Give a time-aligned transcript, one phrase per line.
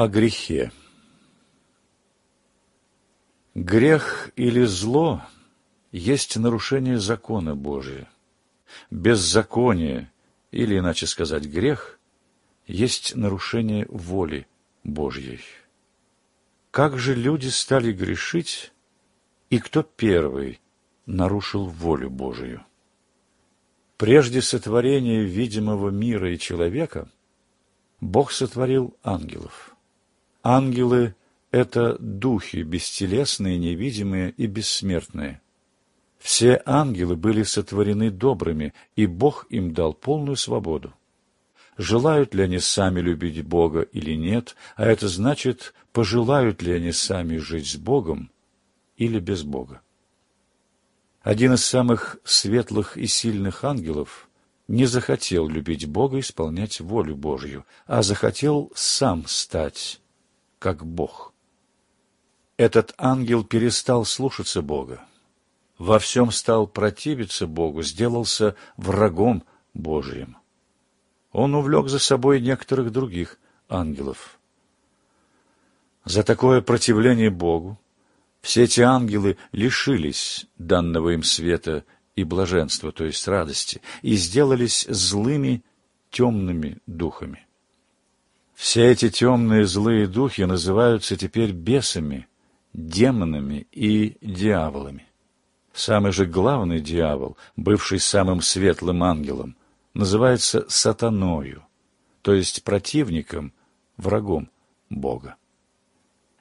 [0.00, 0.70] О грехе.
[3.56, 5.22] Грех или зло
[5.90, 8.08] есть нарушение закона Божия.
[8.92, 10.12] Беззаконие,
[10.52, 11.98] или, иначе сказать, грех,
[12.68, 14.46] есть нарушение воли
[14.84, 15.40] Божьей.
[16.70, 18.72] Как же люди стали грешить,
[19.50, 20.60] и кто первый
[21.06, 22.64] нарушил волю Божию?
[23.96, 27.10] Прежде сотворения видимого мира и человека
[28.00, 29.74] Бог сотворил ангелов.
[30.50, 31.14] Ангелы–
[31.50, 35.42] это духи бестелесные, невидимые и бессмертные.
[36.18, 40.94] Все ангелы были сотворены добрыми, и Бог им дал полную свободу.
[41.76, 47.36] Желают ли они сами любить Бога или нет, а это значит, пожелают ли они сами
[47.36, 48.30] жить с Богом
[48.96, 49.82] или без Бога.
[51.20, 54.30] Один из самых светлых и сильных ангелов
[54.66, 60.00] не захотел любить Бога, исполнять волю Божью, а захотел сам стать
[60.58, 61.32] как Бог.
[62.56, 65.04] Этот ангел перестал слушаться Бога,
[65.78, 70.36] во всем стал противиться Богу, сделался врагом Божиим.
[71.30, 74.38] Он увлек за собой некоторых других ангелов.
[76.04, 77.78] За такое противление Богу
[78.40, 81.84] все эти ангелы лишились данного им света
[82.16, 85.62] и блаженства, то есть радости, и сделались злыми
[86.10, 87.47] темными духами.
[88.58, 92.26] Все эти темные злые духи называются теперь бесами,
[92.72, 95.06] демонами и дьяволами.
[95.72, 99.56] Самый же главный дьявол, бывший самым светлым ангелом,
[99.94, 101.64] называется сатаною,
[102.22, 103.52] то есть противником,
[103.96, 104.50] врагом
[104.90, 105.36] Бога.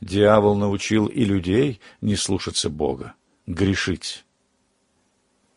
[0.00, 3.12] Дьявол научил и людей не слушаться Бога,
[3.46, 4.24] грешить.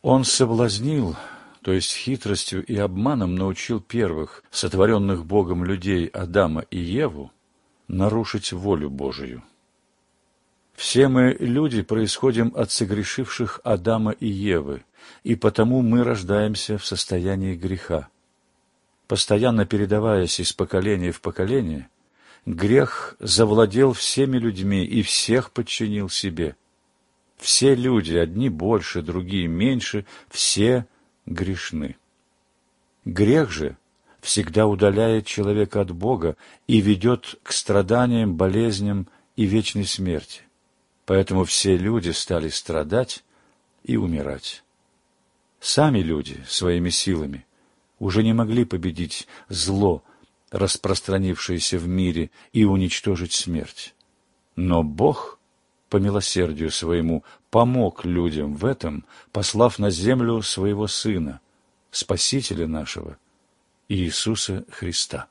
[0.02, 1.16] Он соблазнил,
[1.62, 7.32] то есть хитростью и обманом научил первых, сотворенных Богом людей Адама и Еву,
[7.88, 9.44] нарушить волю Божию.
[10.74, 14.86] Все мы, люди, происходим от согрешивших Адама и Евы,
[15.24, 18.08] и потому мы рождаемся в состоянии греха.
[19.08, 21.90] Постоянно передаваясь из поколения в поколение,
[22.46, 26.56] грех завладел всеми людьми и всех подчинил себе.
[27.38, 30.86] Все люди, одни больше, другие меньше, все
[31.30, 31.96] грешны.
[33.06, 33.78] Грех же
[34.20, 36.36] всегда удаляет человека от Бога
[36.68, 40.42] и ведет к страданиям, болезням и вечной смерти.
[41.06, 43.24] Поэтому все люди стали страдать
[43.84, 44.64] и умирать.
[45.60, 47.46] Сами люди своими силами
[48.00, 50.04] уже не могли победить зло,
[50.52, 53.94] распространившееся в мире, и уничтожить смерть.
[54.56, 55.39] Но Бог,
[55.90, 61.42] по милосердию своему, помог людям в этом, послав на землю своего Сына,
[61.92, 63.18] Спасителя нашего,
[63.88, 65.28] Иисуса Христа.